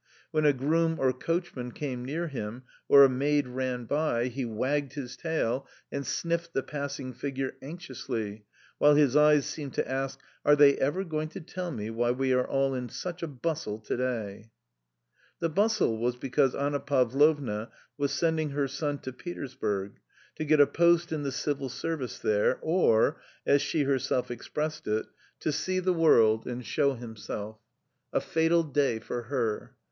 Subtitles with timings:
[0.31, 4.45] When a groom or coach man came near him or a maid ran by, he
[4.45, 8.43] wagged his tail and sniffed the passing figure anxiously,
[8.79, 12.33] while his eyes seemed to ask:" Are they ever going to tell me why we
[12.33, 14.39] are all in such a bustle to day?"
[15.39, 19.99] T he bustle was because Anna Pa vlovn a was sending her son to Petersburg
[20.35, 24.87] to get a post In the Civil Service there, v or, as "she herself expressed
[24.87, 25.05] it,
[25.41, 27.07] to see the world and show A 2 A COMMON STORY
[27.37, 27.57] himself.
[28.13, 29.75] A fatal day for her